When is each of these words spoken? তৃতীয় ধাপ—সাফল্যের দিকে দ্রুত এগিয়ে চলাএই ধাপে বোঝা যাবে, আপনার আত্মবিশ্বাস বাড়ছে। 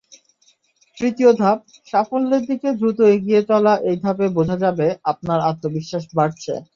তৃতীয় 0.97 1.31
ধাপ—সাফল্যের 1.35 2.43
দিকে 2.49 2.69
দ্রুত 2.79 2.99
এগিয়ে 3.13 3.41
চলাএই 3.49 3.95
ধাপে 4.03 4.27
বোঝা 4.37 4.57
যাবে, 4.63 4.87
আপনার 5.11 5.39
আত্মবিশ্বাস 5.49 6.03
বাড়ছে। 6.17 6.53